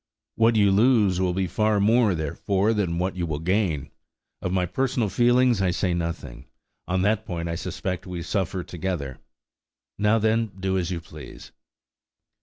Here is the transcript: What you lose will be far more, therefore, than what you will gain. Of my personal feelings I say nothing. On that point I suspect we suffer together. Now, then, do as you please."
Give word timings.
What 0.33 0.55
you 0.55 0.71
lose 0.71 1.21
will 1.21 1.35
be 1.35 1.45
far 1.45 1.79
more, 1.79 2.15
therefore, 2.15 2.73
than 2.73 2.97
what 2.97 3.15
you 3.15 3.27
will 3.27 3.37
gain. 3.37 3.91
Of 4.41 4.51
my 4.51 4.65
personal 4.65 5.09
feelings 5.09 5.61
I 5.61 5.69
say 5.69 5.93
nothing. 5.93 6.47
On 6.87 7.03
that 7.03 7.23
point 7.23 7.47
I 7.47 7.53
suspect 7.53 8.07
we 8.07 8.23
suffer 8.23 8.63
together. 8.63 9.19
Now, 9.99 10.17
then, 10.17 10.53
do 10.59 10.75
as 10.75 10.89
you 10.89 11.01
please." 11.01 11.51